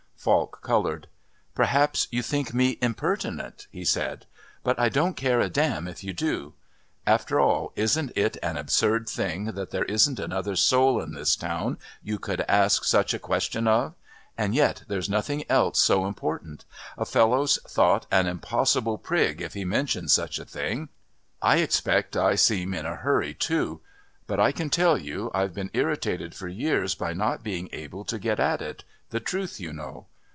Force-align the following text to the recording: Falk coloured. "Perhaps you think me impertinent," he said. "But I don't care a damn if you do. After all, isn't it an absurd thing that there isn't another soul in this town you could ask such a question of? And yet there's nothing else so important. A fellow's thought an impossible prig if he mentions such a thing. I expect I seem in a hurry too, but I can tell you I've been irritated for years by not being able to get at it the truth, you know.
Falk 0.23 0.61
coloured. 0.61 1.07
"Perhaps 1.55 2.07
you 2.11 2.21
think 2.21 2.53
me 2.53 2.77
impertinent," 2.79 3.65
he 3.71 3.83
said. 3.83 4.27
"But 4.63 4.79
I 4.79 4.87
don't 4.87 5.17
care 5.17 5.39
a 5.39 5.49
damn 5.49 5.87
if 5.87 6.03
you 6.03 6.13
do. 6.13 6.53
After 7.07 7.39
all, 7.39 7.73
isn't 7.75 8.11
it 8.15 8.37
an 8.43 8.55
absurd 8.55 9.09
thing 9.09 9.45
that 9.53 9.71
there 9.71 9.85
isn't 9.85 10.19
another 10.19 10.55
soul 10.55 11.01
in 11.01 11.13
this 11.13 11.35
town 11.35 11.79
you 12.03 12.19
could 12.19 12.41
ask 12.41 12.83
such 12.83 13.15
a 13.15 13.19
question 13.19 13.67
of? 13.67 13.95
And 14.37 14.53
yet 14.53 14.83
there's 14.87 15.09
nothing 15.09 15.43
else 15.49 15.81
so 15.81 16.05
important. 16.05 16.65
A 16.99 17.05
fellow's 17.07 17.57
thought 17.67 18.05
an 18.11 18.27
impossible 18.27 18.99
prig 18.99 19.41
if 19.41 19.55
he 19.55 19.65
mentions 19.65 20.13
such 20.13 20.37
a 20.37 20.45
thing. 20.45 20.89
I 21.41 21.57
expect 21.57 22.15
I 22.15 22.35
seem 22.35 22.75
in 22.75 22.85
a 22.85 22.97
hurry 22.97 23.33
too, 23.33 23.81
but 24.27 24.39
I 24.39 24.51
can 24.51 24.69
tell 24.69 24.99
you 24.99 25.31
I've 25.33 25.55
been 25.55 25.71
irritated 25.73 26.35
for 26.35 26.47
years 26.47 26.93
by 26.93 27.13
not 27.13 27.41
being 27.41 27.69
able 27.73 28.05
to 28.05 28.19
get 28.19 28.39
at 28.39 28.61
it 28.61 28.83
the 29.09 29.19
truth, 29.19 29.59
you 29.59 29.73
know. 29.73 30.05